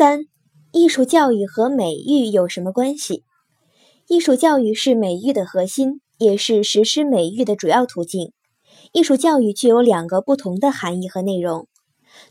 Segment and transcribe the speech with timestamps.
[0.00, 0.20] 三、
[0.72, 3.22] 艺术教育和美育有什么关系？
[4.08, 8.32] 艺术教育是美育的核心，也是实施美育的主要途径。
[8.94, 11.68] 艺术教育具有两个不同的含义和内容。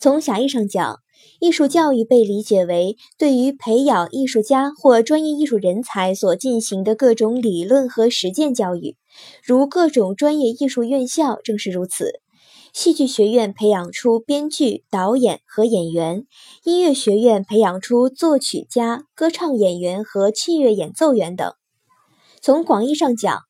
[0.00, 1.00] 从狭义上讲，
[1.40, 8.96] 艺术教育被理解为对于培养艺术家或专业艺术人才所进行的各种理论和实践教育，
[9.44, 12.22] 如各种专业艺术院校正是如此。
[12.72, 16.22] 戏剧学院培养出编剧、导演和演员；
[16.64, 21.52] 音乐学院培养出作曲家、歌唱演员和器乐演奏员等。
[22.40, 23.40] 从广义上讲，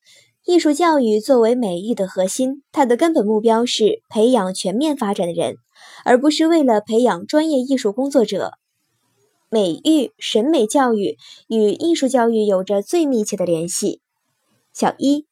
[0.47, 5.57] 艺术教育作为美育的核心，它的根本目标是培养全面发展的人，
[6.05, 8.53] 而不是为了培养专业艺术工作者。
[9.51, 11.17] 美育、审美教育
[11.49, 14.01] 与艺术教育有着最密切的联系。
[14.73, 15.27] 小一。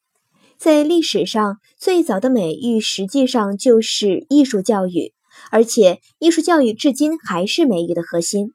[0.57, 5.13] 在历史上，最早的美育实际上就是艺术教育，
[5.51, 8.53] 而且艺术教育至今还是美育的核心。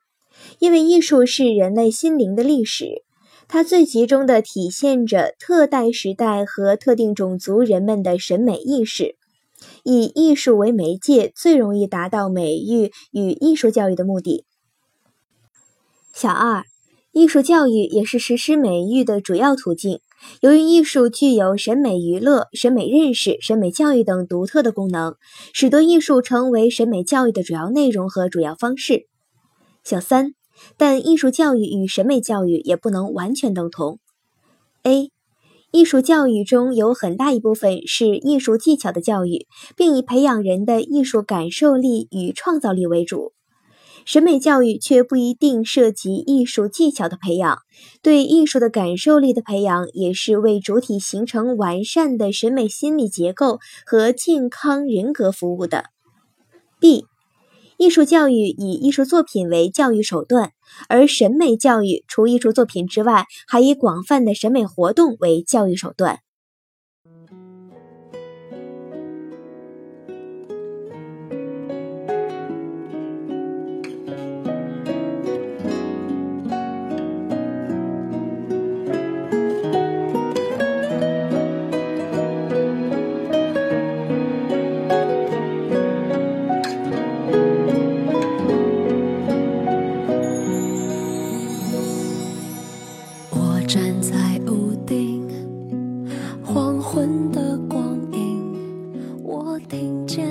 [0.58, 3.04] 因为艺术是人类心灵的历史，
[3.46, 9.14] 它最集中的体现着特代时代和特定种族人们的审美意识。
[9.84, 14.44] 以艺术为媒介，最容易达到美育与艺术教育的目的。
[16.12, 16.64] 小二，
[17.12, 20.00] 艺术教育也是实施美育的主要途径。
[20.40, 25.16] 由于艺术具有审美娱乐、审美认识、审美教育等独特的功能，
[25.52, 29.06] 使得艺术成为审美教育的主要内容和主要方式。
[29.84, 30.34] 小三，
[30.76, 33.98] 但艺术教育与审美教育也不能完全等同。
[34.84, 35.10] A，
[35.70, 43.32] 艺术教育中有很大一部分是艺术技巧的教育，并以培养人的艺术感受力与创造力为主。
[44.04, 47.58] 审美教育却不一定涉及艺术技巧的培养，
[48.02, 55.84] 对艺术的感受力的培养，也是为主体形成完善的审美心理结构和健康人格服务的。
[56.80, 57.06] B，
[57.76, 60.50] 艺术教育以艺术作品为教育手段，
[60.88, 66.18] 而审美教育除艺术作品之外，还以广泛的审美活动为教育手段。
[96.82, 100.26] 昏的光影，我听见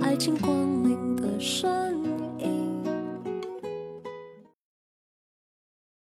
[0.00, 1.70] 爱情光临的声
[2.02, 2.11] 音。